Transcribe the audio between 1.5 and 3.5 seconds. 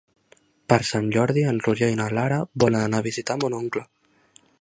en Roger i na Lara volen anar a visitar